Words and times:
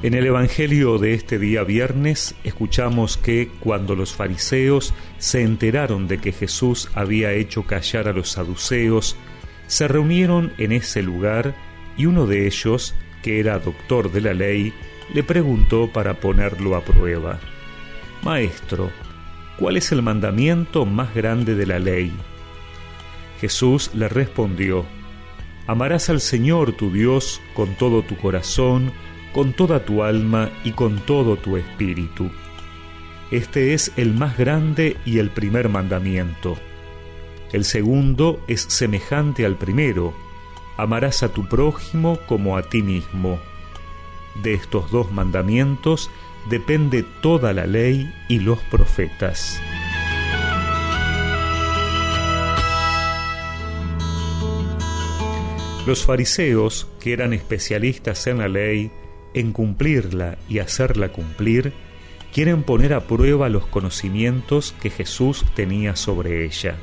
En 0.00 0.14
el 0.14 0.26
Evangelio 0.26 0.98
de 0.98 1.14
este 1.14 1.40
día 1.40 1.64
viernes 1.64 2.36
escuchamos 2.44 3.16
que 3.16 3.50
cuando 3.58 3.96
los 3.96 4.12
fariseos 4.12 4.94
se 5.18 5.42
enteraron 5.42 6.06
de 6.06 6.18
que 6.18 6.30
Jesús 6.30 6.88
había 6.94 7.32
hecho 7.32 7.64
callar 7.64 8.06
a 8.06 8.12
los 8.12 8.30
saduceos, 8.30 9.16
se 9.66 9.88
reunieron 9.88 10.52
en 10.56 10.70
ese 10.70 11.02
lugar 11.02 11.56
y 11.96 12.06
uno 12.06 12.26
de 12.26 12.46
ellos, 12.46 12.94
que 13.24 13.40
era 13.40 13.58
doctor 13.58 14.12
de 14.12 14.20
la 14.20 14.34
ley, 14.34 14.72
le 15.12 15.24
preguntó 15.24 15.92
para 15.92 16.20
ponerlo 16.20 16.76
a 16.76 16.84
prueba, 16.84 17.40
Maestro, 18.22 18.92
¿cuál 19.58 19.76
es 19.78 19.90
el 19.90 20.02
mandamiento 20.02 20.86
más 20.86 21.12
grande 21.12 21.56
de 21.56 21.66
la 21.66 21.80
ley? 21.80 22.12
Jesús 23.40 23.90
le 23.94 24.08
respondió, 24.08 24.86
Amarás 25.66 26.08
al 26.08 26.20
Señor 26.20 26.72
tu 26.72 26.92
Dios 26.92 27.40
con 27.54 27.74
todo 27.74 28.02
tu 28.02 28.16
corazón, 28.16 28.92
con 29.32 29.52
toda 29.52 29.84
tu 29.84 30.02
alma 30.02 30.50
y 30.64 30.72
con 30.72 30.98
todo 31.00 31.36
tu 31.36 31.56
espíritu. 31.56 32.30
Este 33.30 33.74
es 33.74 33.92
el 33.96 34.14
más 34.14 34.38
grande 34.38 34.96
y 35.04 35.18
el 35.18 35.30
primer 35.30 35.68
mandamiento. 35.68 36.56
El 37.52 37.64
segundo 37.64 38.40
es 38.48 38.62
semejante 38.62 39.44
al 39.44 39.56
primero. 39.56 40.14
Amarás 40.76 41.22
a 41.22 41.28
tu 41.28 41.46
prójimo 41.48 42.18
como 42.26 42.56
a 42.56 42.62
ti 42.62 42.82
mismo. 42.82 43.38
De 44.42 44.54
estos 44.54 44.90
dos 44.90 45.10
mandamientos 45.12 46.10
depende 46.48 47.04
toda 47.20 47.52
la 47.52 47.66
ley 47.66 48.12
y 48.28 48.38
los 48.38 48.58
profetas. 48.70 49.60
Los 55.86 56.04
fariseos, 56.04 56.86
que 57.00 57.14
eran 57.14 57.32
especialistas 57.32 58.26
en 58.26 58.38
la 58.38 58.48
ley, 58.48 58.90
en 59.38 59.52
cumplirla 59.52 60.36
y 60.48 60.58
hacerla 60.58 61.10
cumplir, 61.10 61.72
quieren 62.32 62.62
poner 62.64 62.92
a 62.92 63.06
prueba 63.06 63.48
los 63.48 63.66
conocimientos 63.66 64.74
que 64.80 64.90
Jesús 64.90 65.44
tenía 65.54 65.96
sobre 65.96 66.44
ella. 66.44 66.76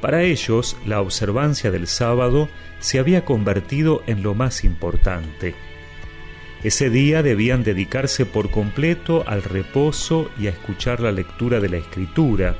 Para 0.00 0.22
ellos, 0.22 0.76
la 0.84 1.00
observancia 1.00 1.70
del 1.70 1.86
sábado 1.86 2.48
se 2.78 2.98
había 2.98 3.24
convertido 3.24 4.02
en 4.06 4.22
lo 4.22 4.34
más 4.34 4.64
importante. 4.64 5.54
Ese 6.62 6.90
día 6.90 7.22
debían 7.22 7.62
dedicarse 7.62 8.26
por 8.26 8.50
completo 8.50 9.24
al 9.26 9.42
reposo 9.42 10.30
y 10.38 10.46
a 10.46 10.50
escuchar 10.50 11.00
la 11.00 11.12
lectura 11.12 11.60
de 11.60 11.70
la 11.70 11.78
escritura, 11.78 12.54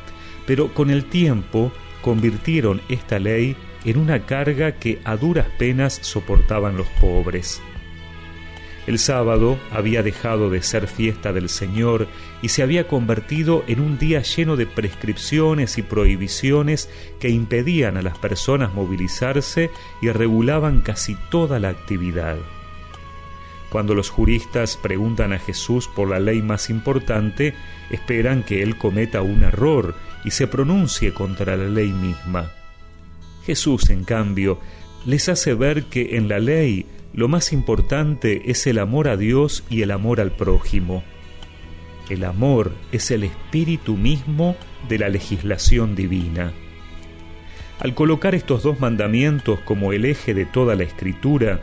pero 0.47 0.73
con 0.73 0.91
el 0.91 1.05
tiempo 1.05 1.71
convirtieron 2.01 2.81
esta 2.89 3.19
ley 3.19 3.57
en 3.85 3.99
una 3.99 4.25
carga 4.25 4.73
que 4.73 5.01
a 5.05 5.17
duras 5.17 5.49
penas 5.59 5.99
soportaban 6.03 6.79
los 6.79 6.89
pobres. 7.01 7.61
El 8.87 8.99
sábado 8.99 9.59
había 9.71 10.03
dejado 10.03 10.51
de 10.51 10.63
ser 10.63 10.89
fiesta 10.89 11.33
del 11.33 11.49
Señor 11.49 12.07
y 12.43 12.51
se 12.51 12.63
había 12.63 12.87
convertido 12.87 13.65
en 13.67 13.81
un 13.81 13.99
día 13.99 14.21
lleno 14.21 14.57
de 14.57 14.67
prescripciones 14.67 15.79
y 15.79 15.83
prohibiciones 15.83 16.91
que 17.19 17.31
impedían 17.31 17.97
a 17.97 18.03
las 18.03 18.19
personas 18.19 18.75
movilizarse 18.75 19.71
y 20.03 20.11
regulaban 20.11 20.83
casi 20.83 21.17
toda 21.31 21.59
la 21.59 21.71
actividad. 21.71 22.37
Cuando 23.71 23.95
los 23.95 24.11
juristas 24.11 24.77
preguntan 24.77 25.33
a 25.33 25.39
Jesús 25.39 25.89
por 25.89 26.09
la 26.09 26.21
ley 26.21 26.43
más 26.43 26.69
importante, 26.69 27.55
esperan 27.91 28.45
que 28.45 28.63
Él 28.63 28.77
cometa 28.77 29.23
un 29.23 29.43
error 29.43 29.95
y 30.25 30.31
se 30.31 30.47
pronuncie 30.47 31.13
contra 31.13 31.57
la 31.57 31.69
ley 31.69 31.91
misma. 31.91 32.53
Jesús, 33.45 33.91
en 33.91 34.05
cambio, 34.05 34.61
les 35.07 35.29
hace 35.29 35.55
ver 35.55 35.85
que 35.85 36.17
en 36.17 36.29
la 36.29 36.39
ley 36.39 36.87
lo 37.15 37.29
más 37.29 37.53
importante 37.53 38.51
es 38.51 38.67
el 38.67 38.79
amor 38.79 39.07
a 39.07 39.17
Dios 39.17 39.63
y 39.71 39.83
el 39.83 39.93
amor 39.93 40.21
al 40.21 40.33
prójimo. 40.33 41.05
El 42.11 42.25
amor 42.25 42.73
es 42.91 43.13
el 43.13 43.23
espíritu 43.23 43.97
mismo 43.97 44.57
de 44.89 44.99
la 44.99 45.09
legislación 45.09 45.95
divina. 45.95 46.53
Al 47.79 47.95
colocar 47.95 48.35
estos 48.35 48.65
dos 48.65 48.81
mandamientos 48.81 49.61
como 49.61 49.93
el 49.93 50.05
eje 50.05 50.35
de 50.35 50.45
toda 50.45 50.75
la 50.75 50.83
escritura, 50.83 51.61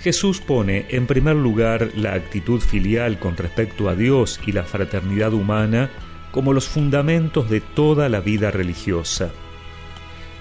Jesús 0.00 0.40
pone 0.40 0.86
en 0.88 1.06
primer 1.06 1.36
lugar 1.36 1.90
la 1.94 2.14
actitud 2.14 2.60
filial 2.60 3.18
con 3.18 3.36
respecto 3.36 3.90
a 3.90 3.94
Dios 3.94 4.40
y 4.46 4.52
la 4.52 4.64
fraternidad 4.64 5.34
humana 5.34 5.90
como 6.30 6.54
los 6.54 6.68
fundamentos 6.68 7.50
de 7.50 7.60
toda 7.60 8.08
la 8.08 8.20
vida 8.20 8.50
religiosa. 8.50 9.30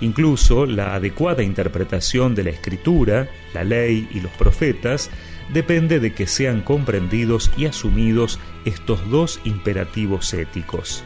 Incluso 0.01 0.66
la 0.66 0.95
adecuada 0.95 1.44
interpretación 1.44 2.35
de 2.35 2.44
la 2.44 2.50
escritura, 2.50 3.29
la 3.53 3.63
ley 3.63 4.07
y 4.13 4.19
los 4.19 4.31
profetas 4.33 5.09
depende 5.53 6.00
de 6.00 6.13
que 6.13 6.28
sean 6.28 6.61
comprendidos 6.61 7.51
y 7.56 7.66
asumidos 7.66 8.39
estos 8.66 9.09
dos 9.09 9.39
imperativos 9.45 10.34
éticos. 10.34 11.03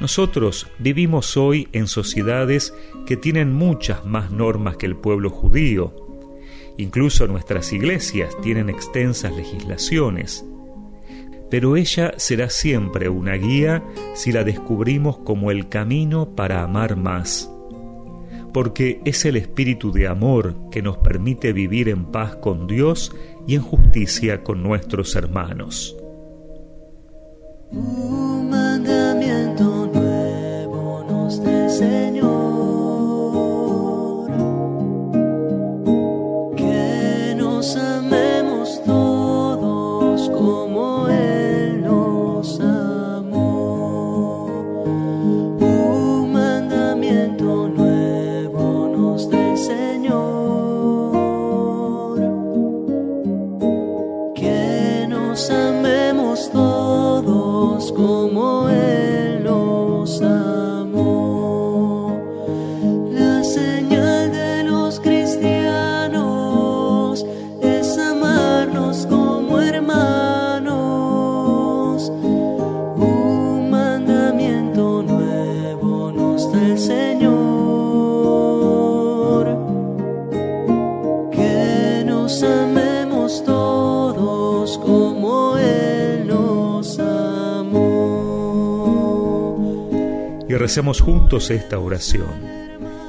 Nosotros 0.00 0.68
vivimos 0.78 1.36
hoy 1.36 1.68
en 1.72 1.86
sociedades 1.88 2.74
que 3.06 3.16
tienen 3.16 3.52
muchas 3.52 4.04
más 4.04 4.30
normas 4.30 4.76
que 4.76 4.86
el 4.86 4.96
pueblo 4.96 5.30
judío. 5.30 5.92
Incluso 6.76 7.26
nuestras 7.26 7.72
iglesias 7.72 8.36
tienen 8.42 8.68
extensas 8.68 9.34
legislaciones 9.34 10.44
pero 11.50 11.76
ella 11.76 12.12
será 12.16 12.50
siempre 12.50 13.08
una 13.08 13.34
guía 13.34 13.82
si 14.14 14.32
la 14.32 14.44
descubrimos 14.44 15.18
como 15.18 15.50
el 15.50 15.68
camino 15.68 16.34
para 16.34 16.62
amar 16.62 16.96
más, 16.96 17.50
porque 18.52 19.00
es 19.04 19.24
el 19.24 19.36
espíritu 19.36 19.92
de 19.92 20.08
amor 20.08 20.54
que 20.70 20.82
nos 20.82 20.98
permite 20.98 21.52
vivir 21.52 21.88
en 21.88 22.06
paz 22.06 22.36
con 22.36 22.66
Dios 22.66 23.14
y 23.46 23.54
en 23.54 23.62
justicia 23.62 24.42
con 24.42 24.62
nuestros 24.62 25.16
hermanos. 25.16 25.96
Como 57.98 58.68
Él 58.68 59.42
nos 59.42 60.22
amó. 60.22 62.16
La 63.10 63.42
señal 63.42 64.30
de 64.30 64.62
los 64.62 65.00
cristianos 65.00 66.14
es 67.60 67.98
amarnos 67.98 69.04
como 69.06 69.58
hermanos. 69.60 70.78
Un 72.96 73.68
mandamiento 73.68 75.02
nuevo 75.02 76.12
nos 76.12 76.52
da 76.52 76.62
el 76.68 76.78
Señor. 76.78 77.37
Y 90.48 90.54
recemos 90.54 91.00
juntos 91.00 91.50
esta 91.50 91.78
oración. 91.78 92.58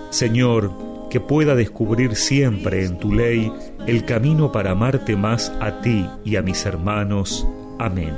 Señor, 0.10 0.72
que 1.10 1.19
pueda 1.19 1.56
descubrir 1.56 2.16
siempre 2.16 2.86
en 2.86 2.98
tu 2.98 3.13
ley 3.13 3.52
el 3.88 4.06
camino 4.06 4.52
para 4.52 4.72
amarte 4.72 5.16
más 5.16 5.52
a 5.60 5.81
ti 5.81 6.06
y 6.24 6.36
a 6.36 6.42
mis 6.42 6.66
hermanos. 6.66 7.48
Amén. 7.80 8.13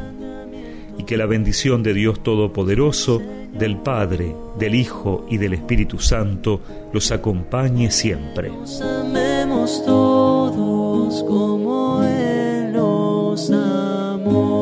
Y 0.98 1.04
que 1.04 1.18
la 1.18 1.26
bendición 1.26 1.84
de 1.84 1.94
Dios 1.94 2.22
Todopoderoso, 2.22 3.22
del 3.54 3.78
Padre, 3.78 4.36
del 4.60 4.76
Hijo 4.76 5.26
y 5.30 5.38
del 5.38 5.54
Espíritu 5.54 6.00
Santo 6.00 6.62
los 6.94 7.12
acompañe 7.12 7.92
siempre. 7.92 8.52
amemos 8.82 9.84
todos 9.86 11.24
como 11.24 12.04
Él 12.04 12.74
nos 12.74 13.50
amó. 13.52 14.61